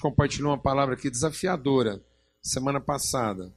[0.00, 2.02] Gente compartilhou uma palavra aqui desafiadora
[2.40, 3.54] semana passada.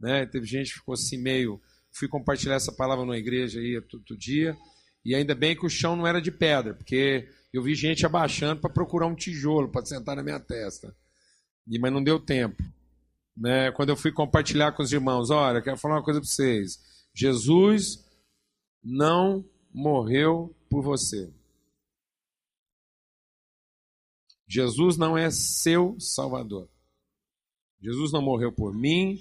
[0.00, 0.26] Né?
[0.26, 1.60] Teve gente que ficou assim meio.
[1.92, 4.56] Fui compartilhar essa palavra numa igreja aí todo dia.
[5.04, 8.60] E ainda bem que o chão não era de pedra, porque eu vi gente abaixando
[8.60, 10.92] para procurar um tijolo para sentar na minha testa.
[11.68, 12.60] E, mas não deu tempo.
[13.36, 13.70] Né?
[13.70, 16.80] Quando eu fui compartilhar com os irmãos, olha, quero falar uma coisa para vocês.
[17.14, 18.04] Jesus
[18.82, 21.32] não morreu por você.
[24.46, 26.68] Jesus não é seu Salvador.
[27.80, 29.18] Jesus não morreu por mim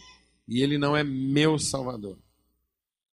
[0.47, 2.17] e ele não é meu Salvador.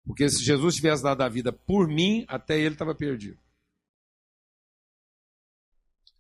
[0.05, 3.39] Porque se Jesus tivesse dado a vida por mim, até ele estava perdido.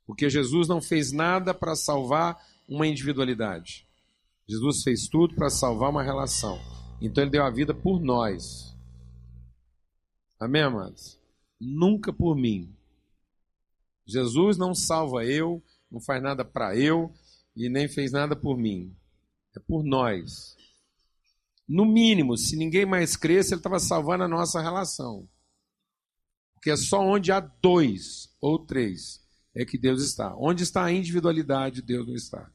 [0.05, 3.87] Porque Jesus não fez nada para salvar uma individualidade.
[4.47, 6.59] Jesus fez tudo para salvar uma relação.
[7.01, 8.75] Então ele deu a vida por nós.
[10.39, 11.19] Amém, amados?
[11.59, 12.75] Nunca por mim.
[14.05, 17.13] Jesus não salva eu, não faz nada para eu
[17.55, 18.95] e nem fez nada por mim.
[19.55, 20.55] É por nós.
[21.67, 25.27] No mínimo, se ninguém mais cresce, ele estava salvando a nossa relação.
[26.53, 29.23] Porque é só onde há dois ou três
[29.55, 30.35] é que Deus está.
[30.37, 32.51] Onde está a individualidade, Deus não está.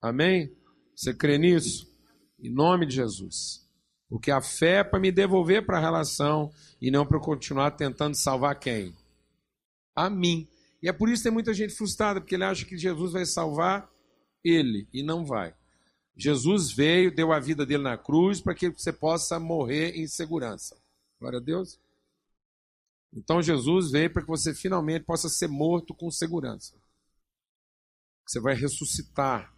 [0.00, 0.54] Amém?
[0.94, 1.90] Você crê nisso?
[2.38, 3.68] Em nome de Jesus.
[4.08, 7.72] Porque a fé é para me devolver para a relação e não para eu continuar
[7.72, 8.94] tentando salvar quem?
[9.94, 10.48] A mim.
[10.82, 13.26] E é por isso que tem muita gente frustrada, porque ele acha que Jesus vai
[13.26, 13.90] salvar
[14.42, 15.54] ele, e não vai.
[16.16, 20.76] Jesus veio, deu a vida dele na cruz para que você possa morrer em segurança.
[21.18, 21.78] Glória a Deus.
[23.12, 26.74] Então Jesus veio para que você finalmente possa ser morto com segurança.
[28.26, 29.52] Você vai ressuscitar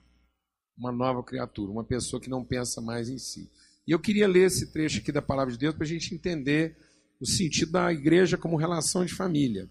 [0.77, 3.51] uma nova criatura, uma pessoa que não pensa mais em si.
[3.87, 6.77] E eu queria ler esse trecho aqui da palavra de Deus para a gente entender
[7.21, 9.69] o sentido da igreja como relação de família.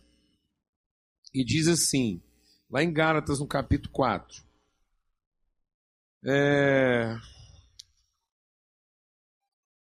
[1.34, 2.22] E diz assim,
[2.70, 4.44] lá em Gálatas, no capítulo 4.
[6.26, 7.16] É...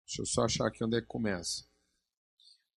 [0.07, 1.65] Deixa eu só achar aqui onde é que começa.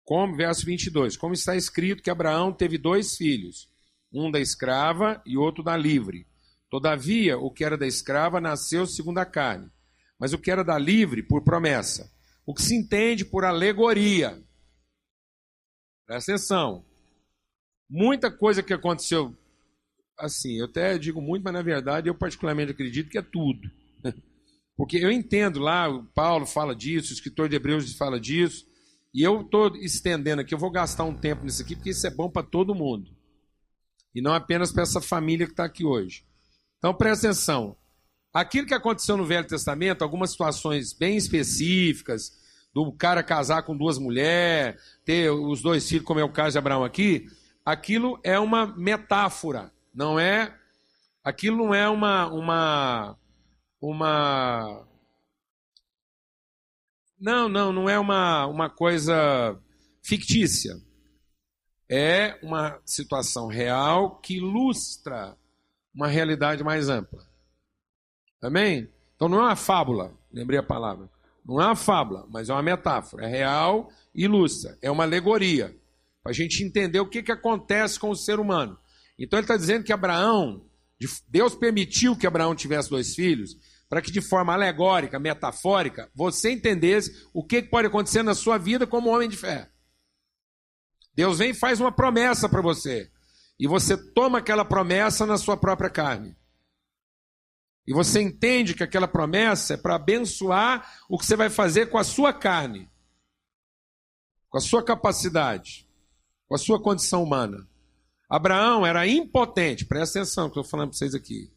[0.05, 1.17] Como, verso 22.
[1.17, 3.69] Como está escrito que Abraão teve dois filhos,
[4.13, 6.27] um da escrava e outro da livre.
[6.71, 9.71] Todavia, o que era da escrava nasceu segundo a carne,
[10.19, 12.11] mas o que era da livre, por promessa.
[12.47, 14.43] O que se entende por alegoria.
[16.07, 16.85] Presta atenção.
[17.95, 19.37] Muita coisa que aconteceu,
[20.19, 23.71] assim, eu até digo muito, mas na verdade eu particularmente acredito que é tudo.
[24.75, 28.67] Porque eu entendo lá, o Paulo fala disso, o escritor de Hebreus fala disso,
[29.13, 32.11] e eu estou estendendo aqui, eu vou gastar um tempo nisso aqui, porque isso é
[32.11, 33.11] bom para todo mundo.
[34.15, 36.25] E não apenas para essa família que está aqui hoje.
[36.79, 37.77] Então presta atenção.
[38.33, 42.33] Aquilo que aconteceu no Velho Testamento, algumas situações bem específicas,
[42.75, 46.59] do cara casar com duas mulheres, ter os dois filhos, como é o caso de
[46.59, 47.29] Abraão aqui,
[47.65, 50.57] aquilo é uma metáfora, não é?
[51.25, 53.19] Aquilo não é uma uma
[53.81, 54.87] uma
[57.19, 59.59] Não, não, não é uma uma coisa
[60.03, 60.75] fictícia.
[61.89, 65.37] É uma situação real que ilustra
[65.95, 67.23] uma realidade mais ampla.
[68.41, 68.91] Amém?
[69.15, 71.09] Então não é uma fábula, lembrei a palavra.
[71.45, 73.27] Não é uma fábula, mas é uma metáfora.
[73.27, 74.79] É real e ilustra.
[74.81, 75.77] É uma alegoria
[76.23, 78.79] para a gente entender o que, que acontece com o ser humano.
[79.19, 80.65] Então ele está dizendo que Abraão,
[81.29, 83.57] Deus permitiu que Abraão tivesse dois filhos,
[83.89, 88.87] para que de forma alegórica, metafórica, você entendesse o que pode acontecer na sua vida
[88.87, 89.71] como homem de fé.
[91.15, 93.11] Deus vem e faz uma promessa para você.
[93.59, 96.35] E você toma aquela promessa na sua própria carne.
[97.87, 101.99] E você entende que aquela promessa é para abençoar o que você vai fazer com
[101.99, 102.89] a sua carne,
[104.49, 105.87] com a sua capacidade
[106.53, 107.67] com a sua condição humana.
[108.29, 111.51] Abraão era impotente, presta atenção que eu estou falando para vocês aqui.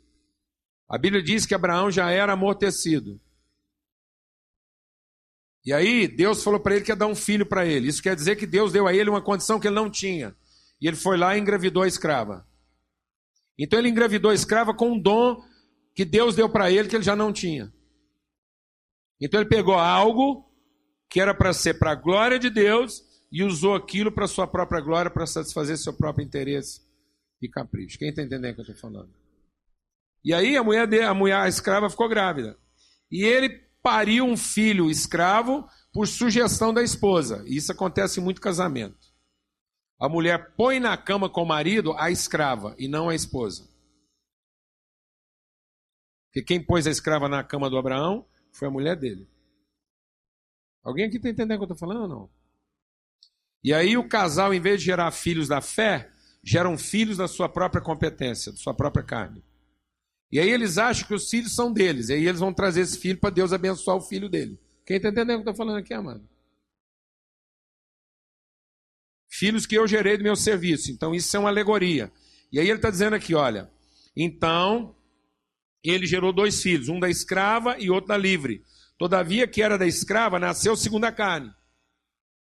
[0.90, 3.20] A Bíblia diz que Abraão já era amortecido.
[5.66, 7.90] E aí, Deus falou para ele que ia dar um filho para ele.
[7.90, 10.34] Isso quer dizer que Deus deu a ele uma condição que ele não tinha.
[10.80, 12.48] E ele foi lá e engravidou a escrava.
[13.60, 15.44] Então ele engravidou a escrava com um dom
[15.94, 17.70] que Deus deu para ele que ele já não tinha.
[19.20, 20.50] Então ele pegou algo
[21.10, 23.04] que era para ser para a glória de Deus
[23.36, 26.80] e usou aquilo para sua própria glória, para satisfazer seu próprio interesse
[27.42, 28.00] e capricho.
[28.00, 29.14] Quem está entendendo o que eu estou falando?
[30.24, 32.58] E aí a mulher, a mulher a escrava ficou grávida.
[33.12, 33.50] E ele
[33.84, 37.44] pariu um filho escravo por sugestão da esposa.
[37.46, 39.06] Isso acontece em muito casamento.
[40.00, 43.68] A mulher põe na cama com o marido a escrava e não a esposa.
[46.28, 49.28] Porque quem pôs a escrava na cama do Abraão foi a mulher dele.
[50.82, 52.45] Alguém aqui está entendendo o que eu estou falando não?
[53.66, 56.12] E aí o casal, em vez de gerar filhos da fé,
[56.44, 59.44] geram filhos da sua própria competência, da sua própria carne.
[60.32, 62.10] E aí eles acham que os filhos são deles.
[62.10, 64.60] E aí eles vão trazer esse filho para Deus abençoar o filho dele.
[64.86, 66.24] Quem está entendendo o que eu estou falando aqui, amado?
[69.28, 70.92] Filhos que eu gerei do meu serviço.
[70.92, 72.12] Então isso é uma alegoria.
[72.52, 73.68] E aí ele está dizendo aqui, olha.
[74.16, 74.96] Então
[75.84, 78.64] ele gerou dois filhos, um da escrava e outro da livre.
[78.96, 81.52] Todavia, que era da escrava, nasceu segundo a carne.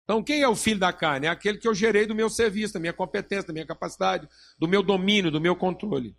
[0.06, 1.26] Então, quem é o filho da carne?
[1.26, 4.68] É aquele que eu gerei do meu serviço, da minha competência, da minha capacidade, do
[4.68, 6.16] meu domínio, do meu controle.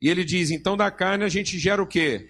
[0.00, 2.28] E ele diz: então da carne a gente gera o quê?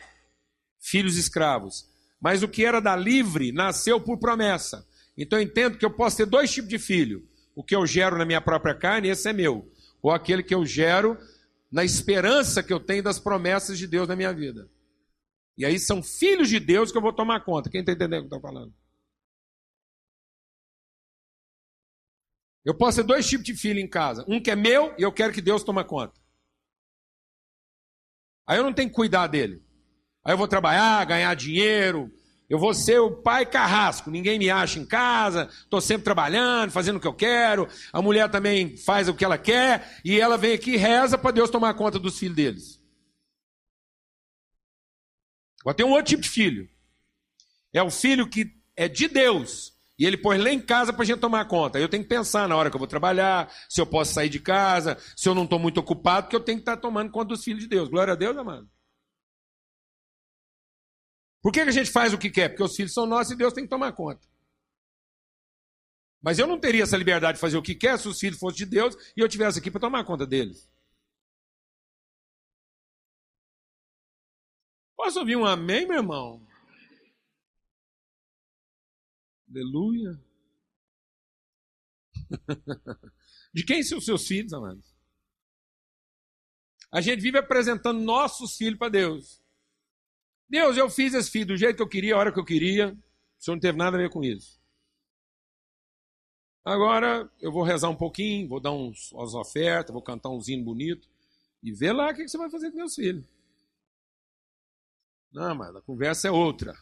[0.80, 1.88] Filhos escravos.
[2.20, 4.86] Mas o que era da livre nasceu por promessa.
[5.16, 7.24] Então eu entendo que eu posso ter dois tipos de filho:
[7.54, 9.70] o que eu gero na minha própria carne, esse é meu,
[10.02, 11.16] ou aquele que eu gero
[11.70, 14.68] na esperança que eu tenho das promessas de Deus na minha vida.
[15.56, 17.70] E aí são filhos de Deus que eu vou tomar conta.
[17.70, 18.72] Quem está entendendo o que eu estou falando?
[22.64, 24.24] Eu posso ter dois tipos de filho em casa.
[24.26, 26.18] Um que é meu e eu quero que Deus tome conta.
[28.46, 29.62] Aí eu não tenho que cuidar dele.
[30.24, 32.10] Aí eu vou trabalhar, ganhar dinheiro.
[32.48, 34.10] Eu vou ser o pai carrasco.
[34.10, 35.48] Ninguém me acha em casa.
[35.50, 37.68] Estou sempre trabalhando, fazendo o que eu quero.
[37.92, 40.00] A mulher também faz o que ela quer.
[40.04, 42.80] E ela vem aqui e reza para Deus tomar conta dos filhos deles.
[45.60, 46.68] Agora tem um outro tipo de filho.
[47.72, 51.06] É o filho que é de Deus, e ele põe lá em casa para a
[51.06, 51.78] gente tomar conta.
[51.78, 54.40] Eu tenho que pensar na hora que eu vou trabalhar, se eu posso sair de
[54.40, 57.28] casa, se eu não estou muito ocupado, que eu tenho que estar tá tomando conta
[57.28, 57.88] dos filhos de Deus.
[57.88, 58.68] Glória a Deus, amado.
[61.40, 62.48] Por que, que a gente faz o que quer?
[62.48, 64.26] Porque os filhos são nossos e Deus tem que tomar conta.
[66.22, 68.64] Mas eu não teria essa liberdade de fazer o que quer se os filhos fossem
[68.64, 70.66] de Deus e eu tivesse aqui para tomar conta deles.
[74.96, 76.42] Posso ouvir um amém, meu irmão?
[79.54, 80.20] Aleluia.
[83.54, 84.92] De quem são os seus filhos, amados?
[86.90, 89.40] A gente vive apresentando nossos filhos para Deus.
[90.48, 92.92] Deus, eu fiz esse filho do jeito que eu queria, a hora que eu queria.
[93.38, 94.60] O Senhor não teve nada a ver com isso.
[96.64, 100.64] Agora eu vou rezar um pouquinho, vou dar uns, umas ofertas, vou cantar um hino
[100.64, 101.08] bonito
[101.62, 103.24] e ver lá o que você vai fazer com meus filhos.
[105.32, 106.76] Não, mas a conversa é outra.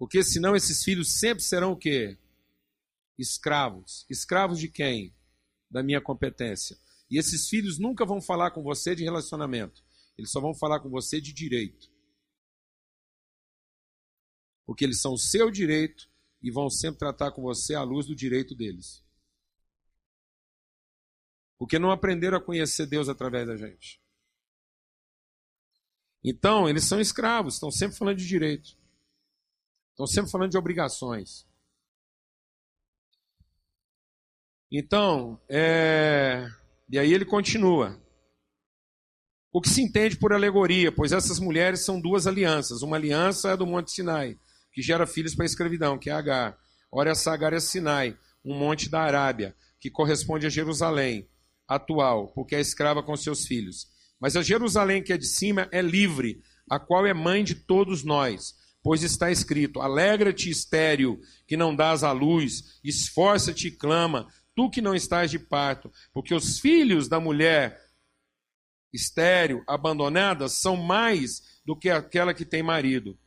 [0.00, 2.18] Porque senão esses filhos sempre serão o quê?
[3.18, 4.06] Escravos.
[4.08, 5.14] Escravos de quem?
[5.70, 6.74] Da minha competência.
[7.10, 9.84] E esses filhos nunca vão falar com você de relacionamento.
[10.16, 11.92] Eles só vão falar com você de direito.
[14.64, 16.08] Porque eles são o seu direito
[16.42, 19.04] e vão sempre tratar com você à luz do direito deles.
[21.58, 24.00] Porque não aprenderam a conhecer Deus através da gente.
[26.24, 28.79] Então, eles são escravos, estão sempre falando de direito.
[29.90, 31.46] Estão sempre falando de obrigações.
[34.72, 36.48] Então, é...
[36.88, 38.00] e aí ele continua.
[39.52, 42.82] O que se entende por alegoria, pois essas mulheres são duas alianças.
[42.82, 44.38] Uma aliança é do Monte Sinai,
[44.72, 46.56] que gera filhos para a escravidão, que é Agar.
[46.92, 51.28] Ora, essa Agar é Sinai, um monte da Arábia, que corresponde a Jerusalém
[51.66, 53.88] atual, porque é escrava com seus filhos.
[54.20, 58.04] Mas a Jerusalém que é de cima é livre, a qual é mãe de todos
[58.04, 58.54] nós.
[58.82, 64.80] Pois está escrito: Alegra-te, estéreo, que não dás à luz, esforça-te e clama, tu que
[64.80, 67.78] não estás de parto, porque os filhos da mulher
[68.92, 73.18] estéreo, abandonada, são mais do que aquela que tem marido.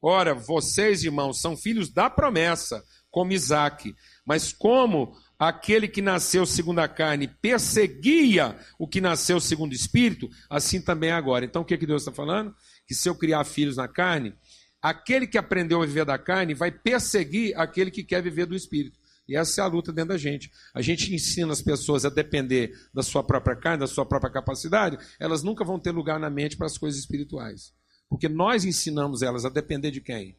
[0.00, 2.82] Ora, vocês, irmãos, são filhos da promessa,
[3.12, 3.94] como Isaac.
[4.26, 10.28] Mas como aquele que nasceu segundo a carne perseguia o que nasceu segundo o espírito,
[10.50, 11.44] assim também é agora.
[11.44, 12.54] Então o que, que Deus está falando?
[12.86, 14.34] Que se eu criar filhos na carne,
[14.82, 18.98] Aquele que aprendeu a viver da carne vai perseguir aquele que quer viver do espírito.
[19.28, 20.50] E essa é a luta dentro da gente.
[20.74, 24.98] A gente ensina as pessoas a depender da sua própria carne, da sua própria capacidade,
[25.20, 27.72] elas nunca vão ter lugar na mente para as coisas espirituais.
[28.08, 30.36] Porque nós ensinamos elas a depender de quem?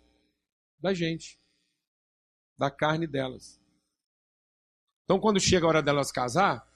[0.79, 1.39] Da gente.
[2.57, 3.59] Da carne delas.
[5.05, 6.67] Então, quando chega a hora delas casar,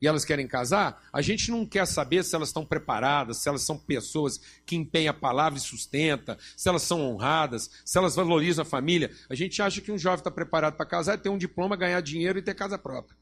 [0.00, 3.62] e elas querem casar, a gente não quer saber se elas estão preparadas, se elas
[3.62, 8.62] são pessoas que empenham a palavra e sustenta, se elas são honradas, se elas valorizam
[8.62, 9.10] a família.
[9.28, 12.38] A gente acha que um jovem está preparado para casar, ter um diploma, ganhar dinheiro
[12.38, 13.16] e ter casa própria.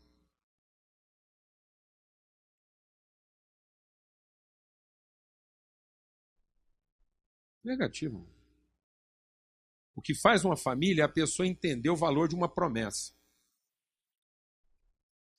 [7.65, 8.27] Negativo.
[9.95, 13.18] O que faz uma família é a pessoa entender o valor de uma promessa.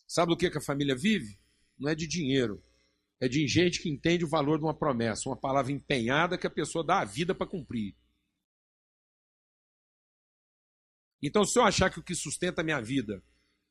[0.10, 1.40] Sabe do que, que a família vive?
[1.78, 2.64] Não é de dinheiro.
[3.22, 6.50] É de gente que entende o valor de uma promessa, uma palavra empenhada que a
[6.50, 7.96] pessoa dá a vida para cumprir.
[11.22, 13.24] Então, se eu achar que o que sustenta a minha vida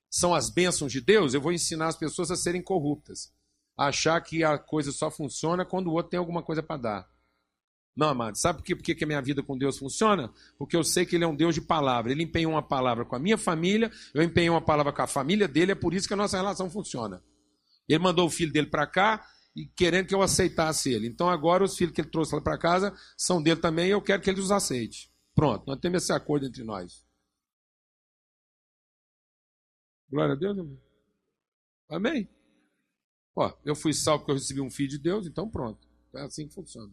[0.09, 3.35] são as bênçãos de Deus, eu vou ensinar as pessoas a serem corruptas.
[3.77, 7.18] A achar que a coisa só funciona quando o outro tem alguma coisa para dar.
[7.99, 8.77] Não, amado, sabe por quê?
[8.77, 10.33] Por que a minha vida com Deus funciona?
[10.57, 12.13] Porque eu sei que Ele é um Deus de palavra.
[12.13, 15.49] Ele empenhou uma palavra com a minha família, eu empenhei uma palavra com a família
[15.49, 17.21] dele, é por isso que a nossa relação funciona.
[17.89, 19.27] Ele mandou o filho dele para cá
[19.57, 21.09] e querendo que eu aceitasse ele.
[21.09, 24.01] Então agora os filhos que ele trouxe lá para casa são dele também e eu
[24.01, 25.11] quero que ele os aceite.
[25.35, 27.05] Pronto, nós temos esse acordo entre nós.
[30.09, 30.81] Glória a Deus, amém.
[31.91, 32.29] Amém?
[33.35, 35.85] Ó, eu fui salvo porque eu recebi um filho de Deus, então pronto.
[36.15, 36.93] É assim que funciona.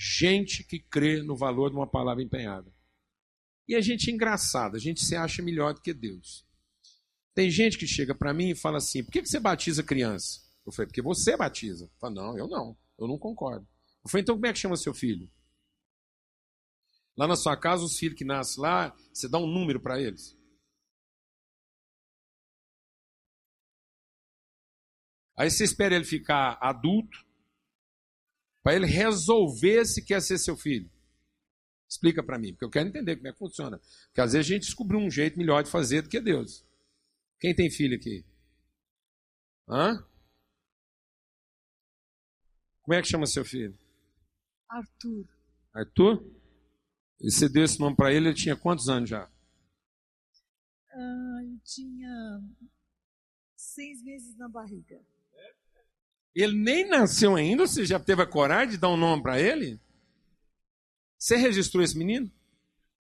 [0.00, 2.72] Gente que crê no valor de uma palavra empenhada.
[3.68, 6.46] E a gente é engraçado, a gente se acha melhor do que Deus.
[7.34, 10.40] Tem gente que chega para mim e fala assim: por que você batiza criança?
[10.64, 11.84] Eu falei: porque você batiza.
[11.84, 13.68] Eu falei, não, eu não, eu não concordo.
[14.02, 15.30] Eu falei: então como é que chama seu filho?
[17.14, 20.34] Lá na sua casa, os filhos que nascem lá, você dá um número para eles.
[25.36, 27.18] Aí você espera ele ficar adulto,
[28.62, 30.90] para ele resolver se quer ser seu filho.
[31.88, 33.78] Explica para mim, porque eu quero entender como é que funciona.
[34.06, 36.64] Porque às vezes a gente descobriu um jeito melhor de fazer do que Deus.
[37.40, 38.24] Quem tem filho aqui?
[39.68, 40.06] Hã?
[42.82, 43.76] Como é que chama seu filho?
[44.68, 45.26] Arthur.
[45.72, 46.24] Arthur?
[47.20, 49.30] E você deu esse nome para ele, ele tinha quantos anos já?
[50.92, 52.42] Ah, ele tinha
[53.56, 55.00] seis meses na barriga.
[56.34, 59.80] Ele nem nasceu ainda, você já teve a coragem de dar um nome para ele?
[61.18, 62.30] Você registrou esse menino?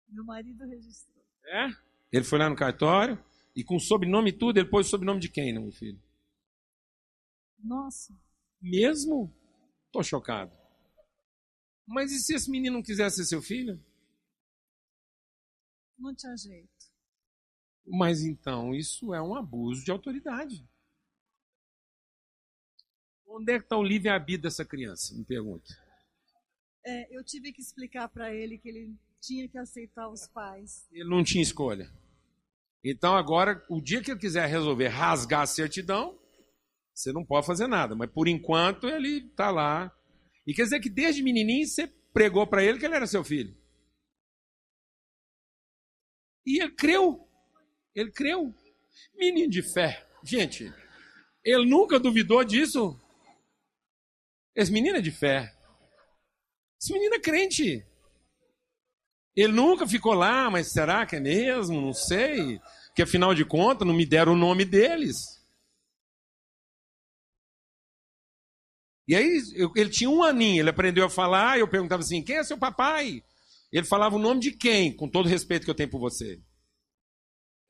[0.07, 1.23] Meu marido registrou.
[1.45, 1.69] É?
[2.11, 3.23] Ele foi lá no cartório
[3.55, 6.01] e com sobrenome e tudo, ele pôs o sobrenome de quem, meu filho?
[7.59, 8.17] Nossa.
[8.61, 9.33] Mesmo?
[9.91, 10.51] Tô chocado.
[11.85, 13.79] Mas e se esse menino não quisesse ser seu filho?
[15.97, 16.69] Não tinha jeito.
[17.85, 20.67] Mas então, isso é um abuso de autoridade.
[23.33, 25.15] Onde é que está o livre-arbítrio dessa criança?
[25.15, 25.73] Me pergunta.
[26.85, 30.85] É, eu tive que explicar para ele que ele tinha que aceitar os pais.
[30.91, 31.89] Ele não tinha escolha.
[32.83, 36.19] Então agora, o dia que ele quiser resolver rasgar a certidão,
[36.93, 37.95] você não pode fazer nada.
[37.95, 39.95] Mas por enquanto ele está lá.
[40.45, 43.55] E quer dizer que desde menininho você pregou para ele que ele era seu filho.
[46.45, 47.27] E ele creu.
[47.95, 48.53] Ele creu.
[49.15, 50.05] Menino de fé.
[50.23, 50.73] Gente,
[51.45, 52.99] ele nunca duvidou disso.
[54.55, 55.53] Esse menino é de fé.
[56.81, 57.85] Esse menino é crente.
[59.35, 61.79] Ele nunca ficou lá, mas será que é mesmo?
[61.79, 62.59] Não sei.
[62.95, 65.41] Que afinal de contas não me deram o nome deles.
[69.07, 72.37] E aí eu, ele tinha um aninho, ele aprendeu a falar, eu perguntava assim: quem
[72.37, 73.23] é seu papai?
[73.71, 76.41] Ele falava o nome de quem, com todo o respeito que eu tenho por você.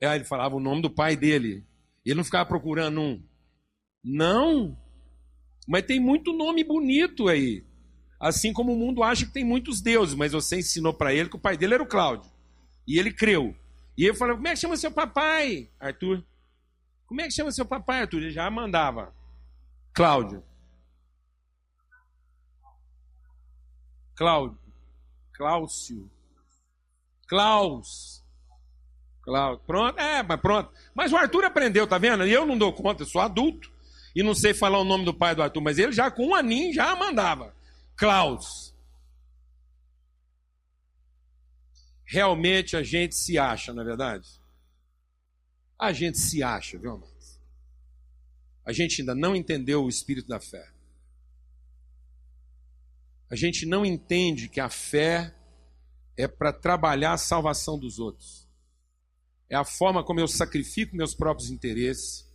[0.02, 1.64] Aí ele falava o nome do pai dele.
[2.04, 3.24] Ele não ficava procurando um.
[4.02, 4.76] Não.
[5.66, 7.64] Mas tem muito nome bonito aí.
[8.18, 11.36] Assim como o mundo acha que tem muitos deuses, mas você ensinou para ele que
[11.36, 12.30] o pai dele era o Cláudio.
[12.86, 13.54] E ele creu.
[13.96, 16.24] E eu falei: Como é que chama seu papai, Arthur?
[17.06, 18.22] Como é que chama seu papai, Arthur?
[18.22, 19.14] Ele já mandava.
[19.92, 20.42] Cláudio.
[24.14, 24.58] Cláudio.
[25.32, 26.10] Cláudio.
[27.26, 28.22] Klaus.
[29.22, 29.64] Cláudio.
[29.66, 30.72] Pronto, é, mas pronto.
[30.94, 32.26] Mas o Arthur aprendeu, tá vendo?
[32.26, 33.71] E eu não dou conta, eu sou adulto
[34.14, 36.34] e não sei falar o nome do pai do Arthur, mas ele já com um
[36.34, 37.54] aninho já mandava.
[37.96, 38.74] Klaus.
[42.04, 44.28] Realmente a gente se acha, na é verdade?
[45.78, 47.40] A gente se acha, viu, amados?
[48.64, 50.70] A gente ainda não entendeu o espírito da fé.
[53.30, 55.34] A gente não entende que a fé
[56.16, 58.46] é para trabalhar a salvação dos outros.
[59.48, 62.30] É a forma como eu sacrifico meus próprios interesses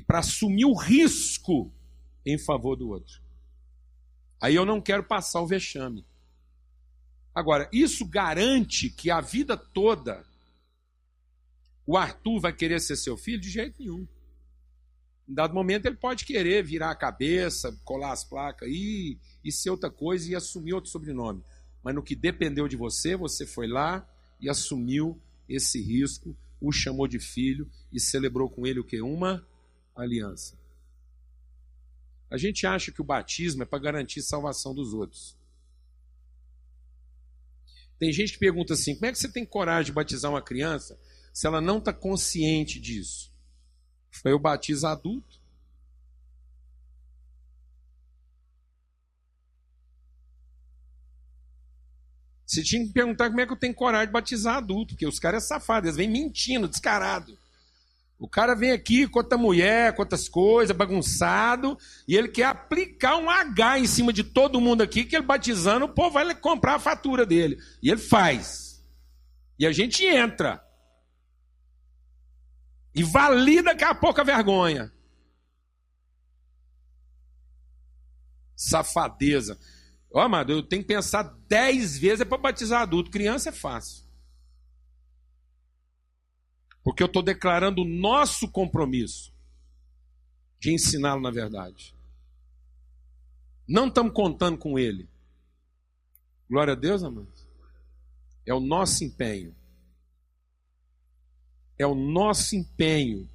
[0.00, 1.70] e para assumir o risco
[2.24, 3.20] em favor do outro.
[4.40, 6.06] Aí eu não quero passar o vexame.
[7.34, 10.24] Agora, isso garante que a vida toda
[11.86, 13.42] o Arthur vai querer ser seu filho?
[13.42, 14.08] De jeito nenhum.
[15.28, 19.68] Em dado momento ele pode querer virar a cabeça, colar as placas e, e ser
[19.68, 21.44] outra coisa e assumir outro sobrenome.
[21.84, 24.08] Mas no que dependeu de você, você foi lá
[24.40, 29.02] e assumiu esse risco, o chamou de filho e celebrou com ele o que?
[29.02, 29.46] Uma
[30.02, 30.58] aliança.
[32.30, 35.36] A gente acha que o batismo é para garantir salvação dos outros.
[37.98, 40.98] Tem gente que pergunta assim: como é que você tem coragem de batizar uma criança
[41.32, 43.30] se ela não está consciente disso?
[44.24, 45.40] O batizo adulto.
[52.46, 55.20] Você tinha que perguntar como é que eu tenho coragem de batizar adulto, porque os
[55.20, 57.38] caras é safado, eles vêm mentindo, descarado.
[58.20, 63.30] O cara vem aqui com outra mulher, outras coisas, bagunçado, e ele quer aplicar um
[63.30, 66.78] H em cima de todo mundo aqui, que ele batizando, o povo vai comprar a
[66.78, 67.58] fatura dele.
[67.82, 68.84] E ele faz.
[69.58, 70.62] E a gente entra.
[72.94, 74.92] E valida daqui a pouco a vergonha.
[78.54, 79.58] Safadeza.
[80.12, 83.10] Ó, amado, eu tenho que pensar dez vezes para batizar adulto.
[83.10, 84.04] Criança é fácil.
[86.82, 89.32] Porque eu estou declarando o nosso compromisso
[90.58, 91.94] de ensiná-lo na verdade.
[93.68, 95.08] Não estamos contando com ele.
[96.48, 97.46] Glória a Deus, amados.
[98.46, 99.54] É o nosso empenho.
[101.78, 103.28] É o nosso empenho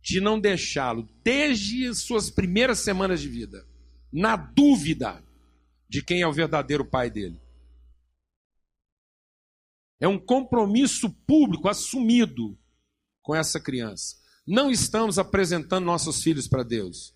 [0.00, 3.66] de não deixá-lo, desde as suas primeiras semanas de vida,
[4.10, 5.22] na dúvida
[5.88, 7.38] de quem é o verdadeiro pai dele.
[10.00, 12.57] É um compromisso público assumido
[13.28, 14.16] com essa criança.
[14.46, 17.14] Não estamos apresentando nossos filhos para Deus.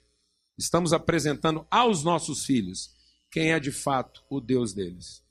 [0.58, 2.94] Estamos apresentando aos nossos filhos
[3.30, 5.24] quem é de fato o Deus deles.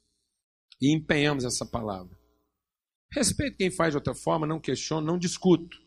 [0.81, 2.17] E empenhamos essa palavra.
[3.13, 5.77] Respeito quem faz de outra forma, não questiono, não discuto.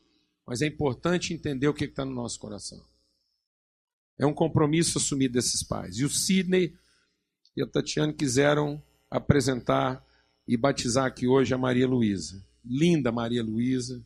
[0.47, 2.81] Mas é importante entender o que está no nosso coração.
[4.17, 5.99] É um compromisso assumido desses pais.
[5.99, 6.73] E o Sidney
[7.57, 10.07] e a Tatiane quiseram apresentar
[10.47, 12.47] e batizar aqui hoje a Maria Luísa.
[12.65, 14.01] Linda Maria Luísa.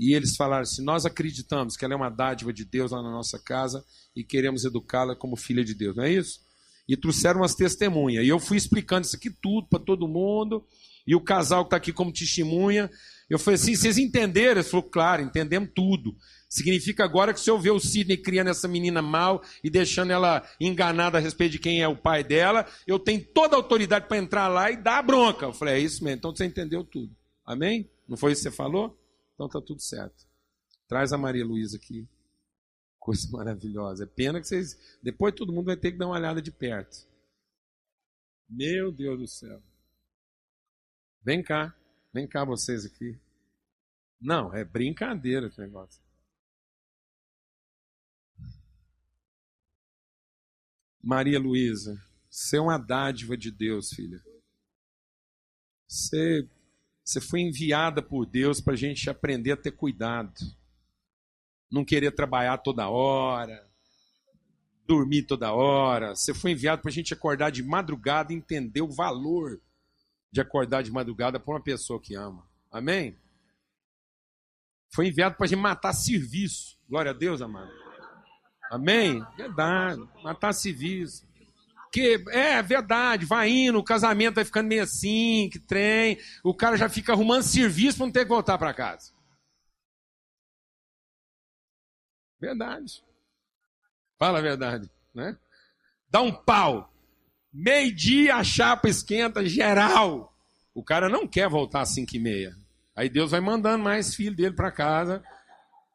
[0.00, 3.10] E eles falaram assim: Nós acreditamos que ela é uma dádiva de Deus lá na
[3.10, 3.84] nossa casa
[4.16, 6.40] e queremos educá-la como filha de Deus, não é isso?
[6.88, 8.24] E trouxeram umas testemunhas.
[8.24, 10.64] E eu fui explicando isso aqui tudo para todo mundo.
[11.06, 12.90] E o casal que está aqui como testemunha.
[13.28, 14.62] Eu falei assim: Vocês entenderam?
[14.62, 16.16] Ele falou: Claro, entendemos tudo.
[16.48, 20.42] Significa agora que se eu ver o Sidney criando essa menina mal e deixando ela
[20.58, 24.16] enganada a respeito de quem é o pai dela, eu tenho toda a autoridade para
[24.16, 25.44] entrar lá e dar a bronca.
[25.44, 27.14] Eu falei, é isso mesmo, então você entendeu tudo.
[27.46, 27.88] Amém?
[28.08, 28.99] Não foi isso que você falou?
[29.40, 30.28] Então tá tudo certo.
[30.86, 32.06] Traz a Maria Luísa aqui.
[33.00, 34.04] Coisa maravilhosa.
[34.04, 34.98] É pena que vocês.
[35.02, 37.08] Depois todo mundo vai ter que dar uma olhada de perto.
[38.46, 39.62] Meu Deus do céu.
[41.22, 41.74] Vem cá.
[42.12, 43.18] Vem cá vocês aqui.
[44.20, 46.02] Não, é brincadeira esse negócio.
[51.02, 51.96] Maria Luísa,
[52.28, 54.22] você é uma dádiva de Deus, filha.
[55.88, 56.46] Você,
[57.04, 60.32] você foi enviada por Deus para a gente aprender a ter cuidado.
[61.70, 63.68] Não querer trabalhar toda hora,
[64.86, 66.14] dormir toda hora.
[66.14, 69.60] Você foi enviado para a gente acordar de madrugada e entender o valor
[70.32, 72.48] de acordar de madrugada para uma pessoa que ama.
[72.70, 73.16] Amém?
[74.92, 76.78] Foi enviado para a gente matar serviço.
[76.88, 77.70] Glória a Deus, amado.
[78.70, 79.24] Amém?
[79.36, 80.00] Verdade.
[80.22, 81.26] Matar civis.
[81.92, 86.76] Que é verdade, vai indo, o casamento vai ficando meio assim, que trem, o cara
[86.76, 89.12] já fica arrumando serviço para não ter que voltar para casa.
[92.40, 93.02] Verdade.
[94.18, 95.36] Fala a verdade, né?
[96.08, 96.92] Dá um pau.
[97.52, 100.32] Meio-dia a chapa esquenta geral.
[100.74, 102.56] O cara não quer voltar às cinco e meia.
[102.94, 105.22] Aí Deus vai mandando mais filho dele para casa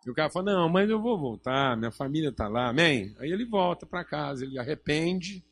[0.06, 3.16] e o cara fala: Não, mas eu vou voltar, minha família está lá, amém?
[3.20, 5.44] Aí ele volta para casa, ele arrepende,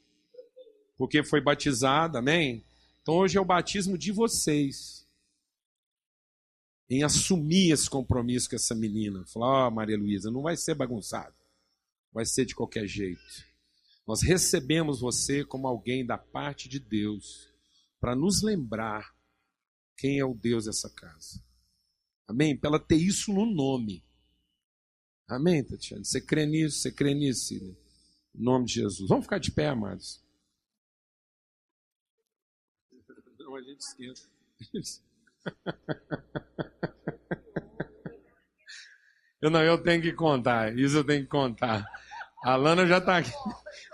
[0.97, 2.63] porque foi batizado, amém?
[3.01, 5.06] Então hoje é o batismo de vocês,
[6.89, 9.25] em assumir esse compromisso com essa menina.
[9.25, 11.36] Falar: Ó, oh, Maria Luísa, não vai ser bagunçado,
[12.12, 13.21] vai ser de qualquer jeito.
[14.08, 17.49] Nós recebemos você como alguém da parte de Deus,
[17.99, 19.13] para nos lembrar
[19.97, 21.41] quem é o Deus dessa casa.
[22.27, 22.56] Amém?
[22.58, 24.03] Para ela ter isso no nome.
[25.27, 26.03] Amém, Tatiana?
[26.03, 26.79] Você crê nisso?
[26.79, 27.53] Você crê nisso?
[27.53, 27.75] Em
[28.34, 29.10] nome de Jesus.
[29.10, 30.22] Vamos ficar de pé, amados.
[33.54, 34.22] Não, a gente esquenta.
[39.39, 40.76] Eu não, eu tenho que contar.
[40.78, 41.86] Isso eu tenho que contar.
[42.46, 43.34] A Lana já está aqui.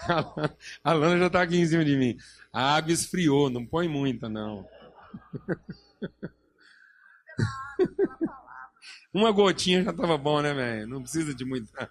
[0.84, 2.15] A Lana já está aqui em cima de mim.
[2.54, 4.69] A água esfriou, não põe muita, não.
[9.12, 10.86] Uma gotinha já estava bom, né, velho?
[10.86, 11.89] Não precisa de muita.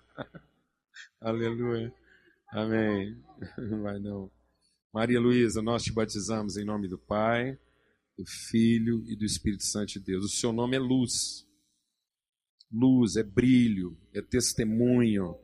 [1.20, 1.92] Aleluia.
[2.52, 3.20] Amém.
[3.82, 4.30] Vai não.
[4.92, 7.58] Maria Luísa, nós te batizamos em nome do Pai,
[8.16, 10.24] do Filho e do Espírito Santo de Deus.
[10.24, 11.46] O seu nome é luz.
[12.72, 15.36] Luz, é brilho, é testemunho.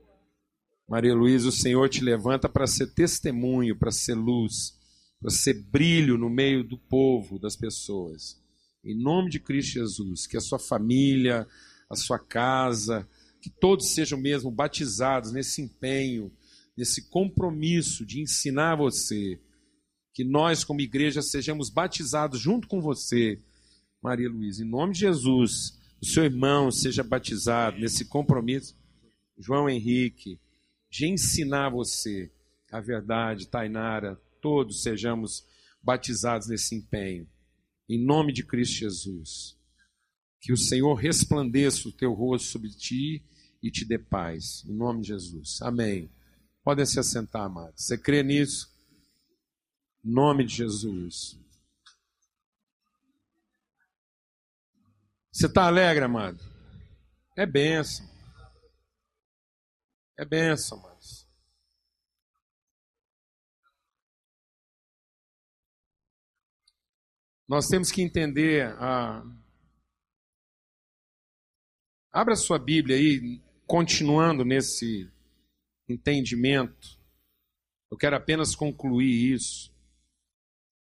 [0.88, 4.78] Maria Luísa, o Senhor te levanta para ser testemunho, para ser luz,
[5.20, 8.42] para ser brilho no meio do povo, das pessoas.
[8.82, 11.46] Em nome de Cristo Jesus, que a sua família,
[11.88, 13.08] a sua casa,
[13.40, 16.32] que todos sejam mesmo batizados nesse empenho,
[16.76, 19.40] nesse compromisso de ensinar você
[20.12, 23.42] que nós, como igreja, sejamos batizados junto com você,
[24.00, 24.62] Maria Luísa.
[24.62, 28.76] Em nome de Jesus, o seu irmão seja batizado nesse compromisso,
[29.36, 30.38] João Henrique,
[30.88, 32.30] de ensinar você
[32.70, 35.44] a verdade, Tainara, todos sejamos
[35.82, 37.28] batizados nesse empenho.
[37.88, 39.56] Em nome de Cristo Jesus.
[40.40, 43.24] Que o Senhor resplandeça o teu rosto sobre ti
[43.62, 44.64] e te dê paz.
[44.68, 45.60] Em nome de Jesus.
[45.62, 46.13] Amém.
[46.64, 47.84] Podem se assentar, amados.
[47.84, 48.74] Você crê nisso?
[50.02, 51.38] Nome de Jesus.
[55.30, 56.42] Você está alegre, amado?
[57.36, 58.08] É bênção.
[60.16, 61.28] É bênção, amados.
[67.46, 69.22] Nós temos que entender a.
[72.10, 75.12] Abra sua Bíblia aí, continuando nesse
[75.88, 76.98] entendimento.
[77.90, 79.72] Eu quero apenas concluir isso,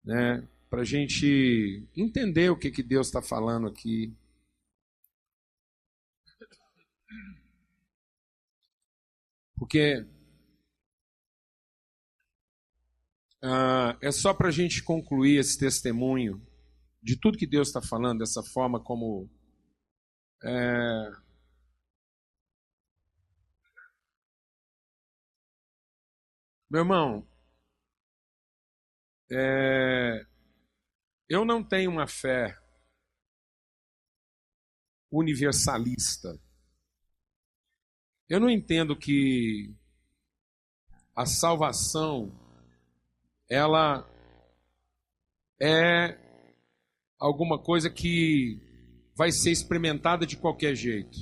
[0.03, 4.15] né, para a gente entender o que, que Deus está falando aqui.
[9.55, 10.05] Porque
[13.43, 16.41] ah, é só para a gente concluir esse testemunho
[17.01, 19.27] de tudo que Deus está falando, dessa forma como.
[20.43, 21.11] É,
[26.71, 27.27] Meu irmão,
[29.29, 30.25] é,
[31.27, 32.57] eu não tenho uma fé
[35.11, 36.39] universalista.
[38.29, 39.75] Eu não entendo que
[41.13, 42.31] a salvação
[43.49, 44.09] ela
[45.61, 46.17] é
[47.19, 48.57] alguma coisa que
[49.13, 51.19] vai ser experimentada de qualquer jeito,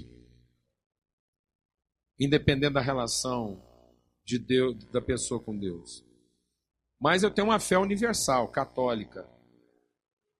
[2.20, 3.68] independente da relação
[4.30, 6.06] de Deus, da pessoa com Deus.
[7.00, 9.30] Mas eu tenho uma fé universal, católica.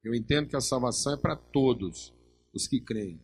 [0.04, 2.14] Eu entendo que a salvação é para todos
[2.54, 3.20] os que creem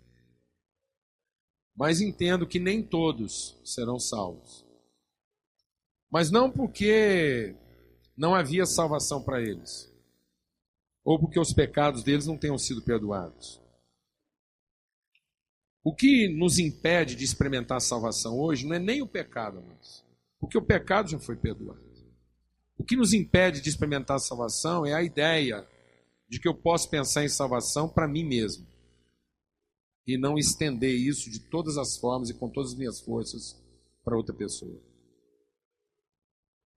[1.76, 4.66] mas entendo que nem todos serão salvos.
[6.10, 7.54] Mas não porque
[8.16, 9.92] não havia salvação para eles,
[11.04, 13.62] ou porque os pecados deles não tenham sido perdoados.
[15.84, 20.04] O que nos impede de experimentar a salvação hoje não é nem o pecado, mas
[20.40, 21.84] porque o pecado já foi perdoado.
[22.78, 25.68] O que nos impede de experimentar a salvação é a ideia
[26.28, 28.68] de que eu posso pensar em salvação para mim mesmo
[30.08, 33.60] e não estender isso de todas as formas e com todas as minhas forças
[34.04, 34.80] para outra pessoa.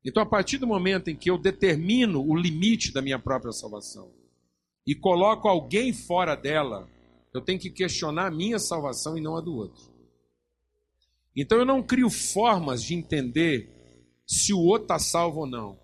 [0.05, 4.11] Então, a partir do momento em que eu determino o limite da minha própria salvação
[4.87, 6.88] e coloco alguém fora dela,
[7.35, 9.88] eu tenho que questionar a minha salvação e não a do outro.
[11.40, 13.70] Então, eu não crio formas de entender
[14.27, 15.79] se o outro está salvo ou não,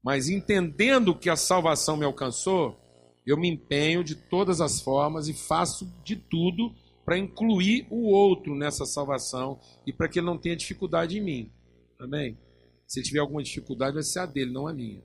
[0.00, 2.78] mas entendendo que a salvação me alcançou,
[3.26, 6.72] eu me empenho de todas as formas e faço de tudo
[7.04, 11.52] para incluir o outro nessa salvação e para que ele não tenha dificuldade em mim.
[11.98, 12.38] Amém?
[12.86, 15.02] Se tiver alguma dificuldade, vai ser a dele, não a minha.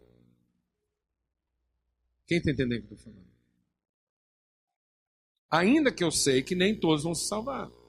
[2.27, 3.31] Quem está entendendo o que eu estou falando?
[5.49, 7.80] Ainda que eu sei que nem todos vão se salvar.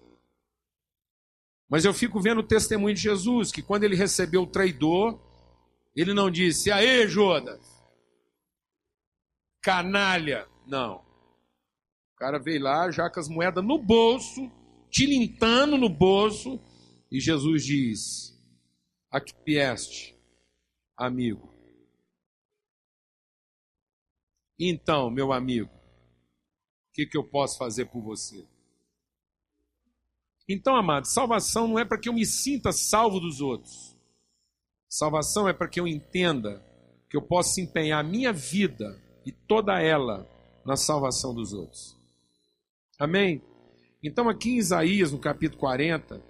[1.73, 5.19] Mas eu fico vendo o testemunho de Jesus, que quando ele recebeu o traidor,
[5.97, 7.67] ele não disse, aê, Judas,
[9.63, 10.47] canalha.
[10.67, 10.97] Não.
[10.97, 14.53] O cara veio lá, já com as moedas no bolso,
[14.91, 16.61] tilintando no bolso,
[17.11, 18.39] e Jesus diz:
[19.11, 20.15] Aqui vieste,
[20.95, 21.55] amigo.
[24.59, 28.47] Então, meu amigo, o que, que eu posso fazer por você?
[30.53, 33.97] Então, amado, salvação não é para que eu me sinta salvo dos outros.
[34.87, 36.63] Salvação é para que eu entenda
[37.09, 40.29] que eu posso empenhar a minha vida e toda ela
[40.63, 41.97] na salvação dos outros.
[42.99, 43.41] Amém?
[44.05, 46.23] Então, aqui em Isaías, no capítulo 40,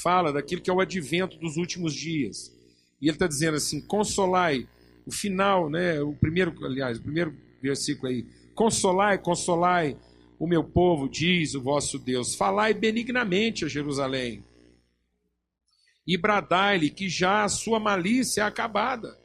[0.00, 2.52] fala daquilo que é o advento dos últimos dias.
[3.02, 4.68] E ele está dizendo assim: consolai,
[5.04, 6.00] o final, né?
[6.00, 8.24] O primeiro, aliás, o primeiro versículo aí:
[8.54, 9.98] consolai, consolai
[10.38, 14.44] o meu povo, diz o vosso Deus, falai benignamente a Jerusalém.
[16.06, 19.18] E bradai-lhe que já a sua malícia é acabada,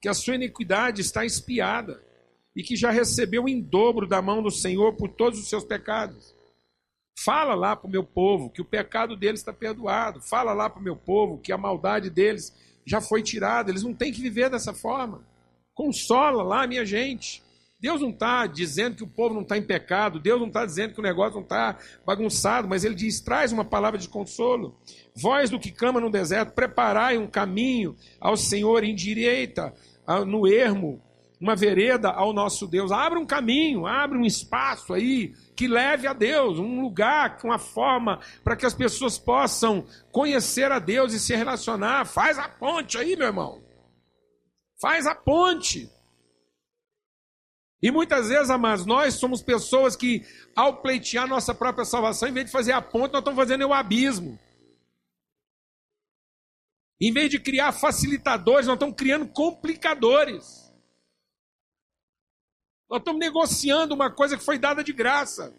[0.00, 2.02] que a sua iniquidade está espiada
[2.56, 6.34] e que já recebeu em dobro da mão do Senhor por todos os seus pecados.
[7.18, 10.20] Fala lá para o meu povo que o pecado deles está perdoado.
[10.20, 12.52] Fala lá para o meu povo que a maldade deles
[12.84, 13.70] já foi tirada.
[13.70, 15.22] Eles não têm que viver dessa forma.
[15.74, 17.42] Consola lá, minha gente.
[17.84, 20.94] Deus não está dizendo que o povo não está em pecado, Deus não está dizendo
[20.94, 24.74] que o negócio não está bagunçado, mas Ele diz: traz uma palavra de consolo.
[25.14, 29.74] Voz do que clama no deserto, preparai um caminho ao Senhor, endireita
[30.26, 30.98] no ermo
[31.38, 32.90] uma vereda ao nosso Deus.
[32.90, 38.18] Abra um caminho, abre um espaço aí que leve a Deus, um lugar, uma forma
[38.42, 42.06] para que as pessoas possam conhecer a Deus e se relacionar.
[42.06, 43.62] Faz a ponte aí, meu irmão.
[44.80, 45.92] Faz a ponte.
[47.84, 52.46] E muitas vezes, amados, nós somos pessoas que, ao pleitear nossa própria salvação, em vez
[52.46, 54.38] de fazer a ponte, nós estamos fazendo o abismo.
[56.98, 60.72] Em vez de criar facilitadores, nós estamos criando complicadores.
[62.88, 65.54] Nós estamos negociando uma coisa que foi dada de graça.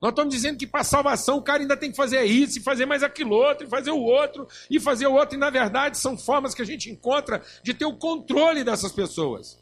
[0.00, 2.86] Nós estamos dizendo que para salvação o cara ainda tem que fazer isso, e fazer
[2.86, 5.36] mais aquilo outro, e fazer o outro, e fazer o outro.
[5.36, 9.61] E na verdade são formas que a gente encontra de ter o controle dessas pessoas.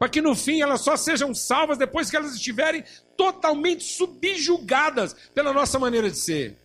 [0.00, 2.82] Para que no fim elas só sejam salvas depois que elas estiverem
[3.18, 6.58] totalmente subjugadas pela nossa maneira de ser.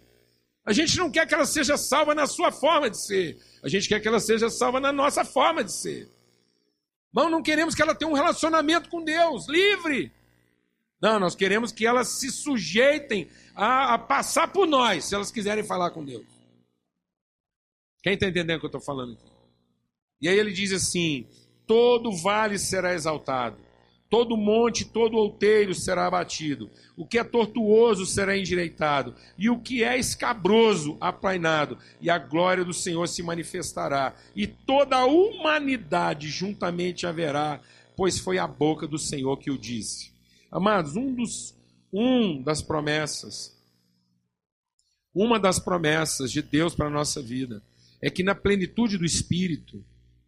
[0.65, 3.37] A gente não quer que ela seja salva na sua forma de ser.
[3.61, 6.09] A gente quer que ela seja salva na nossa forma de ser.
[7.13, 10.13] Não, não queremos que ela tenha um relacionamento com Deus, livre.
[11.01, 15.63] Não, nós queremos que elas se sujeitem a, a passar por nós, se elas quiserem
[15.65, 16.25] falar com Deus.
[18.01, 19.29] Quem está entendendo o que eu estou falando aqui?
[20.21, 21.27] E aí ele diz assim:
[21.67, 23.57] todo vale será exaltado,
[24.09, 26.69] Todo monte, todo outeiro será abatido.
[26.95, 29.15] O que é tortuoso será endireitado.
[29.37, 31.77] E o que é escabroso, aplainado.
[31.99, 34.15] E a glória do Senhor se manifestará.
[34.35, 37.59] E toda a humanidade juntamente haverá,
[37.95, 40.13] pois foi a boca do Senhor que o disse.
[40.51, 41.55] Amados, um, dos,
[41.91, 43.53] um das promessas,
[45.13, 47.61] uma das promessas de Deus para a nossa vida,
[48.01, 49.83] é que na plenitude do Espírito,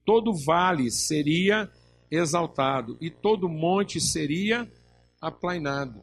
[0.07, 1.69] todo vale seria
[2.09, 4.71] exaltado, e todo monte seria
[5.19, 6.01] aplainado.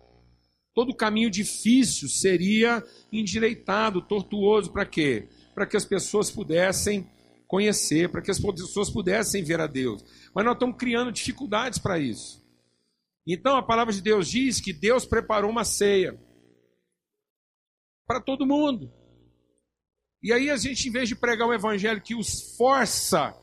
[0.74, 5.26] Todo caminho difícil seria endireitado, tortuoso, para quê?
[5.54, 7.10] Para que as pessoas pudessem
[7.46, 10.04] conhecer, para que as pessoas pudessem ver a Deus.
[10.34, 12.44] Mas nós estamos criando dificuldades para isso.
[13.26, 16.20] Então a palavra de Deus diz que Deus preparou uma ceia
[18.06, 18.92] para todo mundo.
[20.22, 23.34] E aí a gente, em vez de pregar um evangelho que os força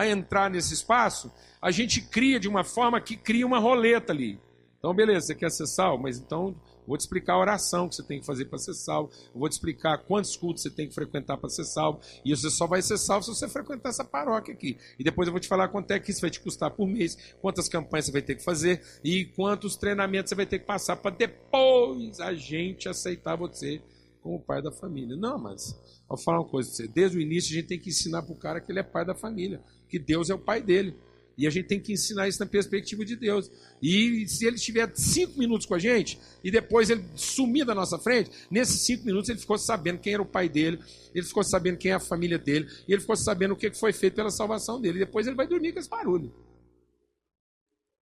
[0.00, 4.40] a entrar nesse espaço, a gente cria de uma forma que cria uma roleta ali.
[4.78, 8.02] Então, beleza, você quer ser salvo, mas então vou te explicar a oração que você
[8.02, 9.10] tem que fazer para ser salvo.
[9.34, 12.00] vou te explicar quantos cultos você tem que frequentar para ser salvo.
[12.24, 14.78] E você só vai ser salvo se você frequentar essa paróquia aqui.
[14.98, 17.34] E depois eu vou te falar quanto é que isso vai te custar por mês,
[17.42, 20.96] quantas campanhas você vai ter que fazer e quantos treinamentos você vai ter que passar
[20.96, 23.82] para depois a gente aceitar você
[24.22, 25.14] como pai da família.
[25.14, 26.88] Não, mas vou falar uma coisa para você.
[26.88, 29.04] Desde o início a gente tem que ensinar para o cara que ele é pai
[29.04, 30.94] da família, que Deus é o pai dele.
[31.40, 33.50] E a gente tem que ensinar isso na perspectiva de Deus.
[33.82, 37.98] E se ele estiver cinco minutos com a gente e depois ele sumir da nossa
[37.98, 40.78] frente, nesses cinco minutos ele ficou sabendo quem era o pai dele,
[41.14, 43.90] ele ficou sabendo quem é a família dele, e ele ficou sabendo o que foi
[43.90, 44.98] feito pela salvação dele.
[44.98, 46.30] E depois ele vai dormir com esse barulho.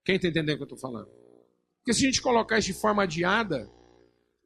[0.04, 1.08] Quem está entendendo o que eu estou falando?
[1.78, 3.70] Porque se a gente colocar isso de forma adiada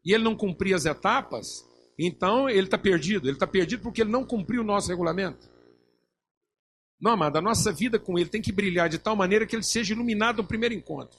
[0.05, 1.64] e ele não cumprir as etapas,
[1.98, 3.26] então ele está perdido.
[3.26, 5.52] Ele está perdido porque ele não cumpriu o nosso regulamento.
[7.03, 9.65] Não, amado, a nossa vida com Ele tem que brilhar de tal maneira que Ele
[9.65, 11.19] seja iluminado no primeiro encontro.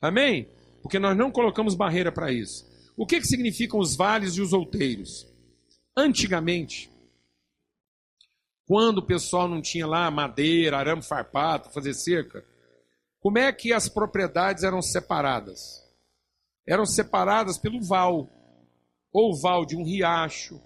[0.00, 0.48] Amém?
[0.82, 2.66] Porque nós não colocamos barreira para isso.
[2.96, 5.26] O que, que significam os vales e os outeiros?
[5.94, 6.90] Antigamente,
[8.64, 12.42] quando o pessoal não tinha lá madeira, arame farpado, fazer cerca,
[13.20, 15.86] como é que as propriedades eram separadas?
[16.66, 18.26] Eram separadas pelo val,
[19.12, 20.58] ou val de um riacho,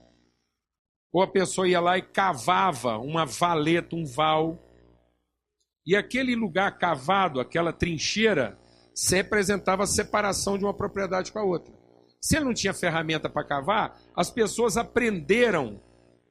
[1.15, 4.59] ou a pessoa ia lá e cavava uma valeta, um val.
[5.87, 8.59] E aquele lugar cavado, aquela trincheira,
[8.93, 11.73] se representava a separação de uma propriedade com a outra.
[12.21, 15.81] Se ele não tinha ferramenta para cavar, as pessoas aprenderam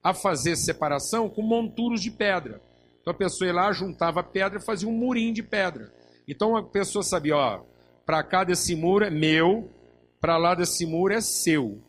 [0.03, 2.61] a fazer separação com monturos de pedra.
[2.99, 5.93] Então a pessoa ia lá, juntava pedra e fazia um murinho de pedra.
[6.27, 7.63] Então a pessoa sabia, ó,
[8.05, 9.71] para cá desse muro é meu,
[10.19, 11.81] para lá desse muro é seu.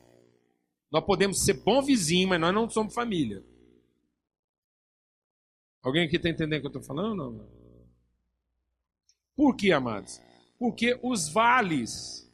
[0.94, 3.44] Nós podemos ser bom vizinho, mas nós não somos família.
[5.82, 7.16] Alguém aqui está entendendo o que eu estou falando?
[7.16, 7.48] Não?
[9.34, 10.20] Por que, amados?
[10.56, 12.32] Porque os vales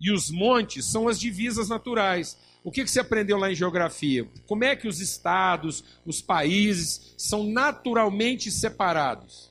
[0.00, 2.38] e os montes são as divisas naturais.
[2.62, 4.24] O que, que você aprendeu lá em geografia?
[4.46, 9.49] Como é que os estados, os países são naturalmente separados?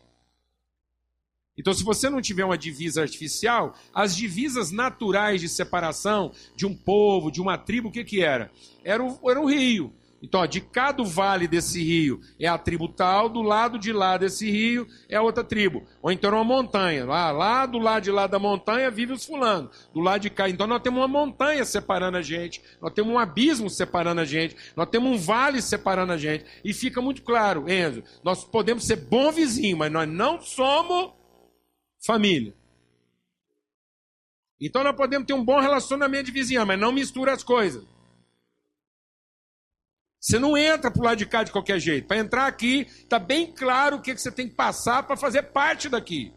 [1.60, 6.74] Então, se você não tiver uma divisa artificial, as divisas naturais de separação de um
[6.74, 8.50] povo, de uma tribo, o que, que era?
[8.82, 9.94] Era o, era rio.
[10.22, 14.18] Então, ó, de cada vale desse rio é a tribo tal, do lado de lá
[14.18, 15.84] desse rio é a outra tribo.
[16.02, 17.06] Ou então uma montanha.
[17.06, 19.70] Lá, lá do lado de lá da montanha vive os fulanos.
[19.94, 20.50] Do lado de cá.
[20.50, 22.62] Então nós temos uma montanha separando a gente.
[22.82, 24.56] Nós temos um abismo separando a gente.
[24.76, 26.46] Nós temos um vale separando a gente.
[26.64, 31.19] E fica muito claro, Enzo, nós podemos ser bom vizinho, mas nós não somos
[32.06, 32.54] família.
[34.60, 37.84] Então nós podemos ter um bom relacionamento de vizinhança, mas não mistura as coisas.
[40.20, 42.08] Você não entra para o lado de cá de qualquer jeito.
[42.08, 45.44] Para entrar aqui, está bem claro o que, que você tem que passar para fazer
[45.44, 46.34] parte daqui.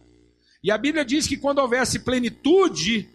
[0.62, 3.10] E a Bíblia diz que quando houvesse plenitude,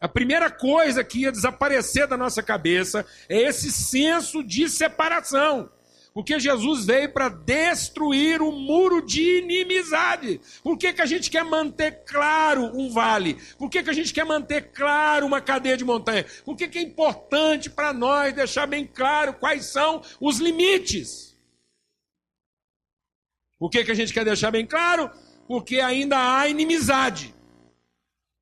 [0.00, 5.70] a primeira coisa que ia desaparecer da nossa cabeça é esse senso de separação.
[6.16, 10.40] Porque Jesus veio para destruir o muro de inimizade.
[10.62, 13.34] Por que, que a gente quer manter claro um vale?
[13.58, 16.24] Por que, que a gente quer manter claro uma cadeia de montanha?
[16.42, 21.36] Por que, que é importante para nós deixar bem claro quais são os limites?
[23.58, 25.10] Por que, que a gente quer deixar bem claro?
[25.46, 27.34] Porque ainda há inimizade.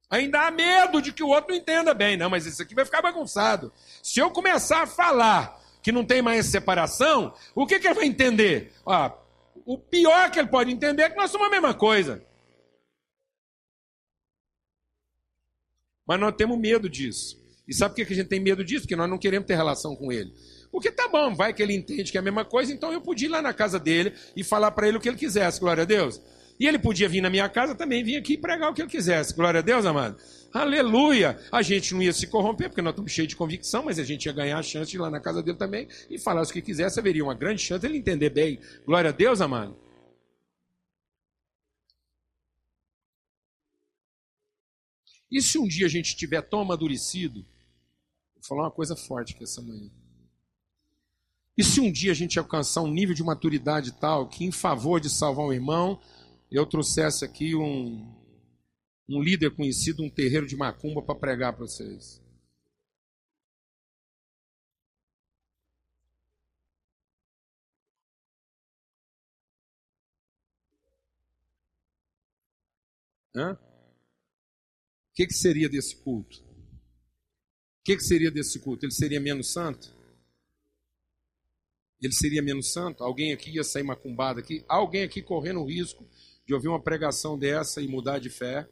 [0.08, 2.16] Ainda há medo de que o outro não entenda bem.
[2.16, 3.72] Não, mas isso aqui vai ficar bagunçado.
[4.00, 8.06] Se eu começar a falar que não tem mais separação, o que, que ele vai
[8.06, 8.72] entender?
[8.86, 9.14] Ah,
[9.66, 12.24] o pior que ele pode entender é que nós somos a mesma coisa.
[16.06, 17.38] Mas nós temos medo disso.
[17.68, 18.82] E sabe por que a gente tem medo disso?
[18.82, 20.32] Porque nós não queremos ter relação com ele.
[20.72, 23.28] Porque tá bom, vai que ele entende que é a mesma coisa, então eu podia
[23.28, 25.86] ir lá na casa dele e falar para ele o que ele quisesse, glória a
[25.86, 26.18] Deus.
[26.58, 28.90] E ele podia vir na minha casa também, vir aqui e pregar o que ele
[28.90, 29.34] quisesse.
[29.34, 30.16] Glória a Deus, amado.
[30.52, 31.36] Aleluia!
[31.50, 34.26] A gente não ia se corromper, porque nós estamos cheios de convicção, mas a gente
[34.26, 36.62] ia ganhar a chance de ir lá na casa dele também e falar o que
[36.62, 37.00] quisesse.
[37.00, 38.60] Haveria uma grande chance de ele entender bem.
[38.86, 39.76] Glória a Deus, amado.
[45.28, 47.44] E se um dia a gente estiver tão amadurecido,
[48.36, 49.90] vou falar uma coisa forte aqui essa manhã.
[51.58, 55.00] E se um dia a gente alcançar um nível de maturidade tal que, em favor
[55.00, 56.00] de salvar um irmão,
[56.54, 58.14] eu trouxesse aqui um,
[59.08, 62.22] um líder conhecido, um terreiro de macumba para pregar para vocês.
[73.34, 73.54] Hã?
[73.54, 76.38] O que, que seria desse culto?
[76.38, 78.86] O que, que seria desse culto?
[78.86, 79.92] Ele seria menos santo?
[82.00, 83.02] Ele seria menos santo?
[83.02, 84.64] Alguém aqui ia sair macumbado aqui?
[84.68, 86.08] Alguém aqui correndo o risco
[86.46, 88.68] de ouvir uma pregação dessa e mudar de fé?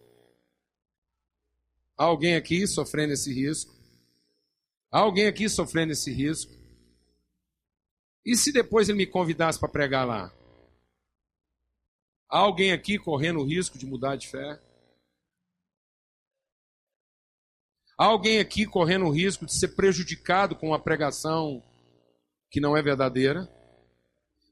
[1.97, 3.75] Há alguém aqui sofrendo esse risco?
[4.91, 6.53] Há alguém aqui sofrendo esse risco?
[8.25, 10.33] E se depois ele me convidasse para pregar lá?
[12.29, 14.61] Há alguém aqui correndo o risco de mudar de fé?
[17.99, 21.63] Há alguém aqui correndo o risco de ser prejudicado com uma pregação
[22.51, 23.49] que não é verdadeira?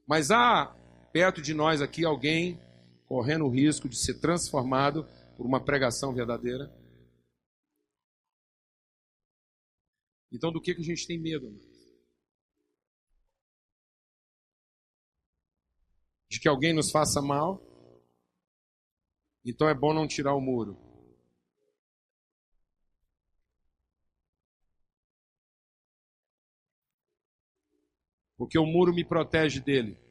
[0.07, 0.75] Mas há
[1.11, 2.59] perto de nós aqui alguém
[3.11, 6.73] correndo o risco de ser transformado por uma pregação verdadeira?
[10.31, 11.51] Então, do que, que a gente tem medo?
[16.29, 17.61] De que alguém nos faça mal?
[19.43, 20.77] Então é bom não tirar o muro.
[28.37, 30.10] Porque o muro me protege dele.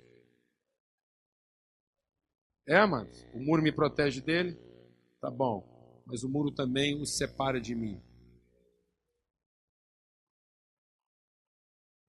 [2.71, 4.57] É, mas o muro me protege dele?
[5.21, 6.05] Tá bom.
[6.07, 8.01] Mas o muro também o separa de mim.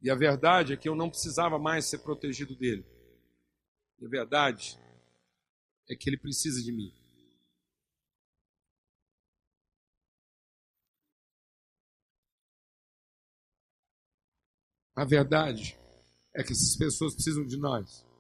[0.04, 2.86] E a verdade é que eu não precisava mais ser protegido dele.
[4.00, 4.80] E a verdade
[5.89, 6.93] é que ele precisa de mim.
[14.95, 15.76] A verdade
[16.36, 18.11] é que essas pessoas precisam de nós.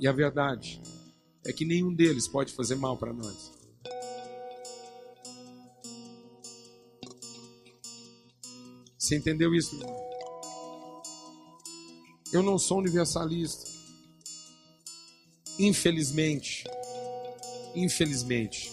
[0.00, 0.80] E a verdade
[1.44, 3.52] é que nenhum deles pode fazer mal para nós.
[8.96, 9.78] Você entendeu isso?
[12.32, 13.66] Eu não sou universalista.
[15.58, 16.64] Infelizmente.
[17.74, 18.72] Infelizmente.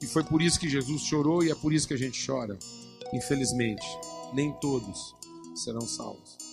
[0.00, 2.58] E foi por isso que Jesus chorou e é por isso que a gente chora.
[3.12, 3.86] Infelizmente,
[4.32, 5.14] nem todos
[5.54, 6.43] serão salvos.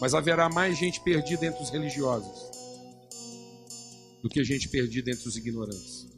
[0.00, 2.50] Mas haverá mais gente perdida entre os religiosos
[4.22, 6.08] do que gente perdida entre os ignorantes.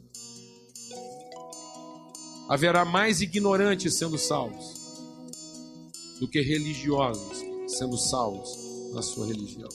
[2.47, 4.77] Haverá mais ignorantes sendo salvos
[6.19, 8.49] do que religiosos sendo salvos
[8.93, 9.69] na sua religião.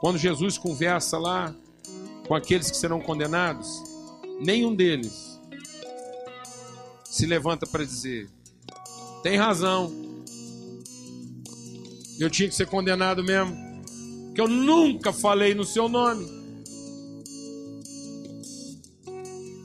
[0.00, 1.54] Quando Jesus conversa lá
[2.26, 3.82] com aqueles que serão condenados,
[4.40, 5.38] nenhum deles
[7.04, 8.30] se levanta para dizer:
[9.22, 9.92] tem razão.
[12.18, 13.56] Eu tinha que ser condenado mesmo.
[14.34, 16.26] Que eu nunca falei no seu nome.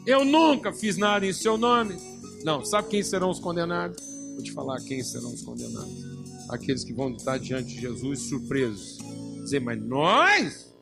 [0.05, 1.95] Eu nunca fiz nada em seu nome.
[2.43, 4.01] Não, sabe quem serão os condenados?
[4.33, 6.05] Vou te falar quem serão os condenados.
[6.49, 8.99] Aqueles que vão estar diante de Jesus surpresos.
[9.43, 10.73] Dizer, mas nós?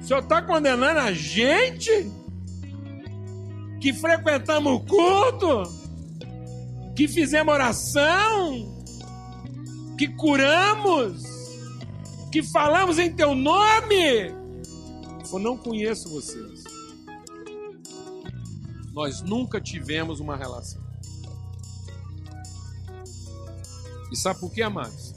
[0.00, 1.90] O senhor está condenando a gente?
[3.80, 5.79] Que frequentamos o culto?
[7.00, 8.84] Que fizemos oração?
[9.96, 11.22] Que curamos?
[12.30, 14.26] Que falamos em teu nome?
[15.32, 16.62] Eu não conheço vocês.
[18.92, 20.82] Nós nunca tivemos uma relação.
[24.12, 25.14] E sabe por quê, amados?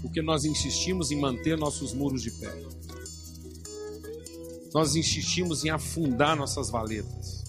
[0.00, 2.64] Porque nós insistimos em manter nossos muros de pé.
[4.72, 7.39] Nós insistimos em afundar nossas valetas.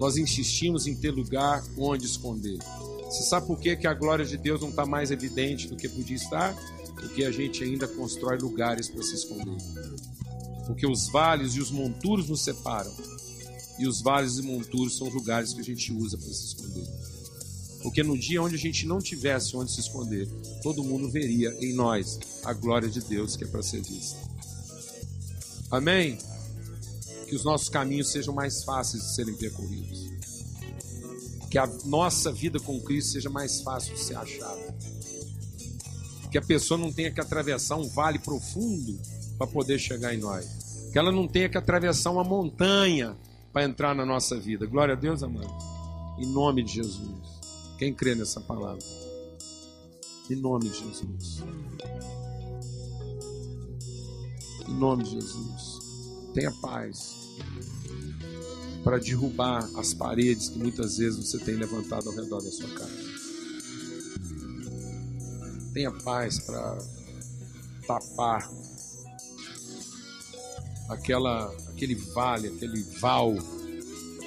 [0.00, 2.58] Nós insistimos em ter lugar onde esconder.
[3.04, 5.88] Você sabe por que, que a glória de Deus não está mais evidente do que
[5.88, 6.54] podia estar?
[6.94, 9.56] Porque a gente ainda constrói lugares para se esconder.
[10.66, 12.92] Porque os vales e os monturos nos separam.
[13.78, 16.86] E os vales e monturos são os lugares que a gente usa para se esconder.
[17.82, 20.26] Porque no dia onde a gente não tivesse onde se esconder,
[20.62, 24.18] todo mundo veria em nós a glória de Deus que é para ser vista.
[25.70, 26.18] Amém?
[27.26, 30.06] Que os nossos caminhos sejam mais fáceis de serem percorridos.
[31.50, 34.76] Que a nossa vida com Cristo seja mais fácil de ser achada.
[36.30, 38.98] Que a pessoa não tenha que atravessar um vale profundo
[39.38, 40.90] para poder chegar em nós.
[40.92, 43.16] Que ela não tenha que atravessar uma montanha
[43.52, 44.66] para entrar na nossa vida.
[44.66, 45.52] Glória a Deus, amado.
[46.18, 47.36] Em nome de Jesus.
[47.78, 48.84] Quem crê nessa palavra?
[50.30, 51.42] Em nome de Jesus.
[54.68, 55.85] Em nome de Jesus.
[56.36, 57.16] Tenha paz
[58.84, 62.92] para derrubar as paredes que muitas vezes você tem levantado ao redor da sua casa.
[65.72, 66.78] Tenha paz para
[67.86, 68.50] tapar
[70.90, 73.34] aquela, aquele vale, aquele val,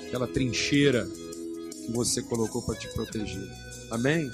[0.07, 3.47] aquela trincheira que você colocou para te proteger.
[3.91, 4.31] Amém?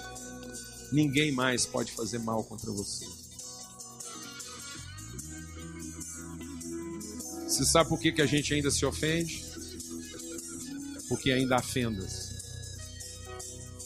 [0.93, 3.05] Ninguém mais pode fazer mal contra você.
[7.56, 9.45] Você sabe por que, que a gente ainda se ofende?
[11.08, 12.30] Porque ainda há fendas.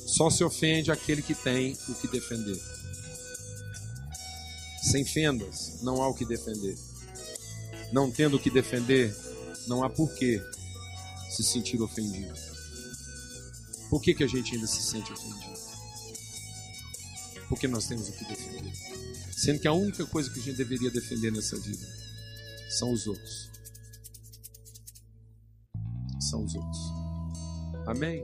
[0.08, 2.60] Só se ofende aquele que tem o que defender.
[4.82, 6.76] Sem fendas, não há o que defender.
[7.92, 9.16] Não tendo o que defender,
[9.68, 10.42] não há por que
[11.30, 12.34] se sentir ofendido.
[13.88, 15.60] Por que, que a gente ainda se sente ofendido?
[17.48, 18.74] Porque nós temos o que defender.
[19.32, 21.88] Sendo que a única coisa que a gente deveria defender nessa vida
[22.68, 23.59] são os outros.
[26.30, 26.94] São os outros.
[27.88, 28.24] Amém?